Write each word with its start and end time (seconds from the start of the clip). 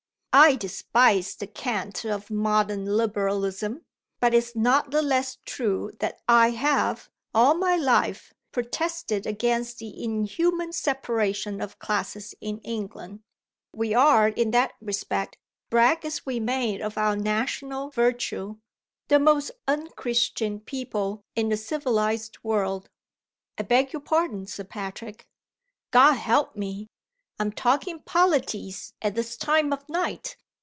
I 0.33 0.55
despise 0.55 1.35
the 1.35 1.45
cant 1.45 2.05
of 2.05 2.31
modern 2.31 2.85
Liberalism; 2.85 3.83
but 4.21 4.33
it's 4.33 4.55
not 4.55 4.89
the 4.89 5.01
less 5.01 5.37
true 5.43 5.91
that 5.99 6.21
I 6.25 6.51
have, 6.51 7.09
all 7.35 7.53
my 7.55 7.75
life, 7.75 8.33
protested 8.53 9.27
against 9.27 9.79
the 9.79 10.01
inhuman 10.01 10.71
separation 10.71 11.59
of 11.59 11.79
classes 11.79 12.33
in 12.39 12.59
England. 12.59 13.23
We 13.75 13.93
are, 13.93 14.29
in 14.29 14.51
that 14.51 14.71
respect, 14.79 15.37
brag 15.69 16.05
as 16.05 16.25
we 16.25 16.39
may 16.39 16.79
of 16.79 16.97
our 16.97 17.17
national 17.17 17.89
virtue, 17.89 18.55
the 19.09 19.19
most 19.19 19.51
unchristian 19.67 20.61
people 20.61 21.25
in 21.35 21.49
the 21.49 21.57
civilized 21.57 22.37
world." 22.41 22.87
"I 23.57 23.63
beg 23.63 23.91
your 23.91 24.01
pardon, 24.01 24.47
Sir 24.47 24.63
Patrick" 24.63 25.27
"God 25.91 26.13
help 26.13 26.55
me! 26.55 26.87
I'm 27.39 27.51
talking 27.51 27.99
polities 28.03 28.93
at 29.01 29.15
this 29.15 29.35
time 29.35 29.73
of 29.73 29.89
night! 29.89 30.37